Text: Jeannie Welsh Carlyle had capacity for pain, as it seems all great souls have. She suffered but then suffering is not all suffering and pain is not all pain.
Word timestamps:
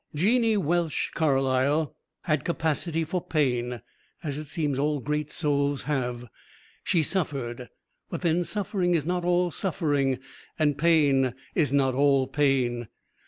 Jeannie 0.15 0.57
Welsh 0.57 1.11
Carlyle 1.11 1.95
had 2.23 2.43
capacity 2.43 3.03
for 3.03 3.23
pain, 3.23 3.83
as 4.23 4.39
it 4.39 4.45
seems 4.45 4.79
all 4.79 4.99
great 4.99 5.29
souls 5.29 5.83
have. 5.83 6.25
She 6.83 7.03
suffered 7.03 7.69
but 8.09 8.21
then 8.21 8.43
suffering 8.43 8.95
is 8.95 9.05
not 9.05 9.23
all 9.23 9.51
suffering 9.51 10.17
and 10.57 10.75
pain 10.75 11.35
is 11.53 11.71
not 11.71 11.93
all 11.93 12.25
pain. 12.25 12.87